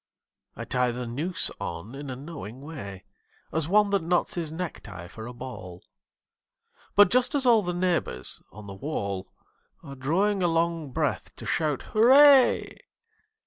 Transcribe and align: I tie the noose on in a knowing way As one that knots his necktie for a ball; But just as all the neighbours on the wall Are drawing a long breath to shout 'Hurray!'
I 0.55 0.65
tie 0.65 0.89
the 0.89 1.05
noose 1.05 1.51
on 1.59 1.93
in 1.93 2.09
a 2.09 2.15
knowing 2.15 2.59
way 2.59 3.03
As 3.53 3.67
one 3.67 3.91
that 3.91 4.01
knots 4.01 4.33
his 4.33 4.51
necktie 4.51 5.07
for 5.07 5.27
a 5.27 5.31
ball; 5.33 5.83
But 6.95 7.11
just 7.11 7.35
as 7.35 7.45
all 7.45 7.61
the 7.61 7.71
neighbours 7.71 8.41
on 8.51 8.65
the 8.65 8.73
wall 8.73 9.31
Are 9.83 9.93
drawing 9.93 10.41
a 10.41 10.47
long 10.47 10.89
breath 10.91 11.35
to 11.35 11.45
shout 11.45 11.83
'Hurray!' 11.93 12.79